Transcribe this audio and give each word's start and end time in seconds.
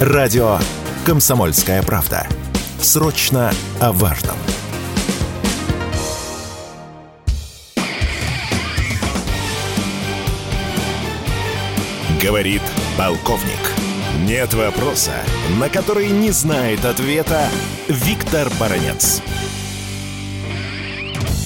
Радио 0.00 0.58
«Комсомольская 1.04 1.82
правда». 1.82 2.26
Срочно 2.80 3.52
о 3.80 3.92
важном. 3.92 4.36
Говорит 12.18 12.62
полковник. 12.96 13.50
Нет 14.24 14.54
вопроса, 14.54 15.12
на 15.58 15.68
который 15.68 16.08
не 16.08 16.30
знает 16.30 16.86
ответа 16.86 17.50
Виктор 17.88 18.48
Баранец. 18.58 19.20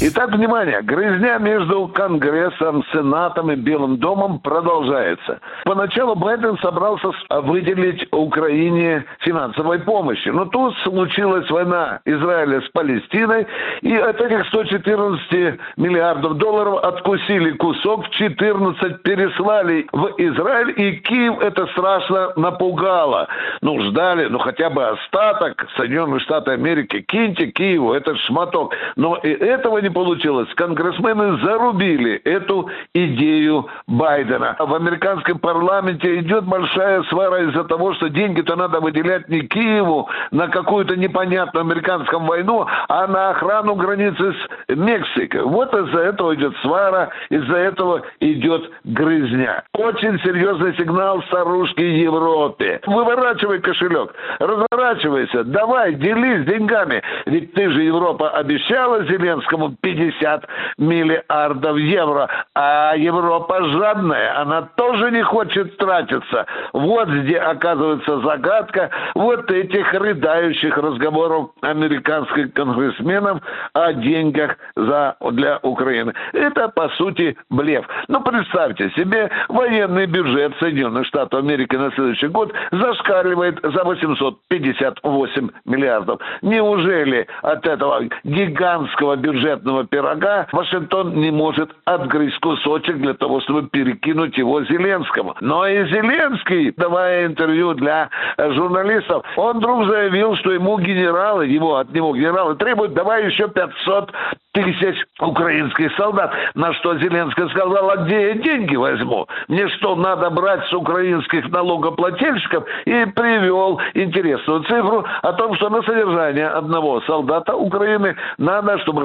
Итак, 0.01 0.33
внимание, 0.33 0.83
грызня 0.83 1.39
между 1.39 1.87
Конгрессом, 1.87 2.85
Сенатом 2.93 3.53
и 3.53 3.55
Белым 3.55 3.99
домом 3.99 4.41
продолжается. 4.41 5.39
Поначалу 5.65 6.17
Байден 6.17 6.59
собрался 6.59 7.13
выделить 7.31 8.07
Украине 8.13 9.05
финансовой 9.21 9.79
помощи. 9.79 10.29
Но 10.29 10.47
тут 10.47 10.77
случилась 10.79 11.49
война 11.49 12.01
Израиля 12.05 12.61
с 12.61 12.69
Палестиной, 12.71 13.47
и 13.83 13.95
от 13.95 14.21
этих 14.21 14.47
114 14.49 15.61
миллиардов 15.77 16.39
долларов 16.39 16.83
откусили 16.83 17.53
кусок, 17.53 18.11
14 18.11 19.03
переслали 19.03 19.87
в 19.93 20.13
Израиль, 20.19 20.75
и 20.77 20.97
Киев 20.97 21.41
это 21.41 21.67
страшно 21.69 22.33
напугало. 22.37 23.29
Ну, 23.63 23.81
ждали, 23.81 24.27
ну, 24.27 24.39
хотя 24.41 24.71
бы 24.71 24.85
остаток 24.85 25.67
Соединенных 25.77 26.21
Штатов 26.23 26.55
Америки, 26.55 27.01
киньте 27.01 27.47
Киеву 27.47 27.93
этот 27.93 28.19
шматок. 28.19 28.75
Но 28.97 29.17
и 29.17 29.31
этого 29.31 29.84
не 29.85 29.91
получилось. 29.91 30.49
Конгрессмены 30.55 31.39
зарубили 31.45 32.17
эту 32.25 32.71
идею 32.95 33.69
Байдена. 33.87 34.57
В 34.59 34.75
американском 34.75 35.39
парламенте 35.39 36.21
идет 36.21 36.45
большая 36.45 37.03
свара 37.05 37.43
из-за 37.43 37.65
того, 37.65 37.95
что 37.95 38.09
деньги-то 38.09 38.57
надо 38.57 38.81
выделять 38.81 39.29
не 39.29 39.43
Киеву 39.43 40.09
на 40.31 40.49
какую-то 40.49 40.97
непонятную 40.97 41.63
американскую 41.63 42.23
войну, 42.23 42.67
а 42.89 43.07
на 43.07 43.31
охрану 43.31 43.75
границы 43.75 44.33
с 44.33 44.75
Мексикой. 44.75 45.43
Вот 45.43 45.75
из-за 45.75 46.01
этого 46.01 46.35
идет 46.35 46.57
свара, 46.63 47.11
из-за 47.29 47.57
этого 47.57 48.03
идет 48.21 48.71
грызня. 48.85 49.65
Очень 49.75 50.19
серьезный 50.21 50.75
сигнал 50.77 51.23
старушки 51.25 51.83
Европе. 51.83 52.81
Выворачивай 52.87 53.61
кошелек, 53.61 54.15
разворачивайся, 54.39 55.45
давай, 55.45 55.95
делись 55.95 56.47
деньгами. 56.47 57.03
Ведь 57.27 57.53
ты 57.53 57.71
же, 57.71 57.83
Европа, 57.83 58.31
обещала 58.31 59.05
Зеленскому 59.05 59.74
50 59.81 60.47
миллиардов 60.79 61.77
евро. 61.77 62.29
А 62.55 62.95
Европа 62.97 63.65
жадная, 63.65 64.41
она 64.41 64.63
тоже 64.77 65.11
не 65.11 65.23
хочет 65.23 65.77
тратиться. 65.77 66.47
Вот 66.73 67.09
где 67.09 67.39
оказывается 67.39 68.21
загадка 68.21 68.91
вот 69.15 69.51
этих 69.51 69.93
рыдающих 69.93 70.77
разговоров 70.77 71.51
американских 71.61 72.53
конгрессменов 72.53 73.41
о 73.73 73.93
деньгах 73.93 74.57
за, 74.77 75.17
для 75.33 75.59
Украины. 75.63 76.13
Это, 76.33 76.69
по 76.69 76.89
сути, 76.91 77.37
блеф. 77.51 77.87
Ну, 78.09 78.21
представьте 78.21 78.91
себе, 78.91 79.31
военный 79.49 80.07
бюджет 80.07 80.55
Соединенных 80.61 81.07
Штатов 81.07 81.41
Америки 81.41 81.75
на 81.77 81.91
следующий 81.93 82.29
год 82.29 82.53
зашкаливает 82.73 83.59
за 83.63 83.85
858 83.85 85.49
миллиардов. 85.65 86.21
Неужели 86.43 87.27
от 87.43 87.67
этого 87.67 88.03
гигантского 88.25 89.17
бюджетного 89.17 89.64
вкусного 89.65 89.85
пирога 89.87 90.47
Вашингтон 90.53 91.15
не 91.15 91.31
может 91.31 91.71
отгрызть 91.87 92.39
кусочек 92.41 92.99
для 92.99 93.15
того, 93.15 93.41
чтобы 93.41 93.69
перекинуть 93.69 94.37
его 94.37 94.63
Зеленскому. 94.65 95.35
Но 95.41 95.67
и 95.67 95.87
Зеленский, 95.87 96.73
давая 96.77 97.27
интервью 97.27 97.75
для 97.75 98.11
журналистов, 98.39 99.25
он 99.37 99.59
вдруг 99.59 99.87
заявил, 99.87 100.37
что 100.37 100.53
ему 100.53 100.79
генералы, 100.79 101.47
его 101.47 101.77
от 101.77 101.93
него 101.93 102.15
генералы 102.15 102.57
требуют, 102.57 102.93
давай 102.93 103.27
еще 103.27 103.49
500 103.49 104.13
тысяч 104.55 104.97
украинских 105.21 105.95
солдат. 105.97 106.33
На 106.55 106.73
что 106.75 106.97
Зеленский 106.99 107.49
сказал, 107.51 107.91
а 107.91 107.97
где 107.99 108.29
я 108.29 108.35
деньги 108.35 108.77
возьму? 108.77 109.27
Мне 109.49 109.69
что, 109.71 109.97
надо 109.97 110.31
брать 110.31 110.65
с 110.67 110.73
украинских 110.73 111.51
налогоплательщиков? 111.51 112.65
И 112.85 113.05
привел 113.07 113.81
интересную 113.95 114.63
цифру 114.65 115.05
о 115.23 115.33
том, 115.33 115.57
что 115.57 115.71
на 115.71 115.83
содержание 115.83 116.49
одного 116.49 117.01
солдата 117.03 117.55
Украины 117.55 118.17
надо, 118.39 118.79
чтобы 118.79 119.05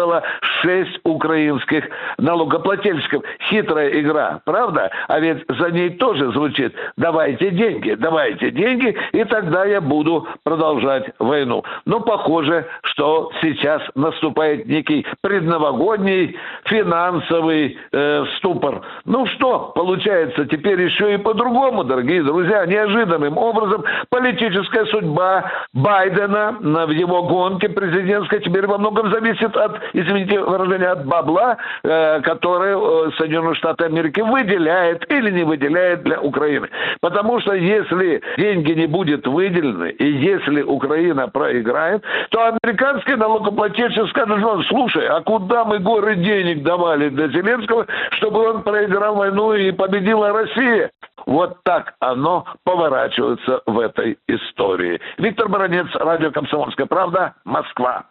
работало 0.00 0.22
6 0.62 1.00
украинских 1.04 1.84
налогоплательщиков. 2.18 3.22
Хитрая 3.48 3.88
игра, 4.00 4.40
правда? 4.44 4.90
А 5.08 5.20
ведь 5.20 5.44
за 5.48 5.70
ней 5.70 5.90
тоже 5.90 6.32
звучит 6.32 6.74
«давайте 6.96 7.50
деньги, 7.50 7.94
давайте 7.94 8.50
деньги, 8.50 8.96
и 9.12 9.24
тогда 9.24 9.64
я 9.64 9.80
буду 9.80 10.26
продолжать 10.42 11.10
войну». 11.18 11.64
Но 11.84 12.00
похоже, 12.00 12.66
что 13.00 13.30
сейчас 13.40 13.80
наступает 13.94 14.66
некий 14.66 15.06
предновогодний 15.22 16.36
финансовый 16.64 17.78
э, 17.92 18.24
ступор. 18.36 18.82
Ну 19.06 19.26
что, 19.26 19.72
получается 19.74 20.44
теперь 20.44 20.82
еще 20.82 21.14
и 21.14 21.16
по-другому, 21.16 21.82
дорогие 21.84 22.22
друзья, 22.22 22.66
неожиданным 22.66 23.38
образом 23.38 23.84
политическая 24.10 24.84
судьба 24.86 25.50
Байдена 25.72 26.58
в 26.60 26.90
его 26.90 27.22
гонке 27.22 27.70
президентской 27.70 28.40
теперь 28.40 28.66
во 28.66 28.76
многом 28.76 29.10
зависит 29.10 29.56
от, 29.56 29.80
извините 29.94 30.38
выражение, 30.38 30.88
от 30.88 31.06
бабла, 31.06 31.56
э, 31.82 32.20
который 32.20 32.74
э, 32.74 33.10
Соединенные 33.16 33.54
Штаты 33.54 33.84
Америки 33.86 34.20
выделяет 34.20 35.10
или 35.10 35.30
не 35.30 35.44
выделяет 35.44 36.02
для 36.02 36.20
Украины. 36.20 36.68
Потому 37.00 37.40
что 37.40 37.54
если 37.54 38.20
деньги 38.36 38.72
не 38.72 38.86
будет 38.86 39.26
выделены, 39.26 39.88
и 39.88 40.04
если 40.04 40.60
Украина 40.60 41.28
проиграет, 41.28 42.02
то 42.28 42.50
американский 42.90 43.16
налогоплательщик 43.16 44.08
скажет, 44.10 44.38
ну, 44.38 44.62
слушай, 44.64 45.06
а 45.06 45.20
куда 45.22 45.64
мы 45.64 45.78
горы 45.78 46.16
денег 46.16 46.62
давали 46.62 47.08
для 47.08 47.28
Зеленского, 47.28 47.86
чтобы 48.12 48.48
он 48.48 48.62
проиграл 48.62 49.14
войну 49.14 49.54
и 49.54 49.70
победила 49.72 50.32
Россия? 50.32 50.90
Вот 51.26 51.58
так 51.64 51.94
оно 52.00 52.46
поворачивается 52.64 53.62
в 53.66 53.78
этой 53.78 54.18
истории. 54.26 55.00
Виктор 55.18 55.48
Баранец, 55.48 55.86
радио 55.94 56.30
«Комсомольская 56.30 56.86
правда», 56.86 57.34
Москва. 57.44 58.04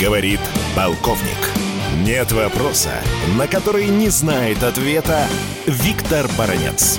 Говорит 0.00 0.40
полковник. 0.74 1.36
Нет 2.06 2.32
вопроса, 2.32 3.02
на 3.38 3.46
который 3.46 3.88
не 3.88 4.08
знает 4.08 4.62
ответа 4.62 5.26
Виктор 5.66 6.24
Баранец. 6.38 6.98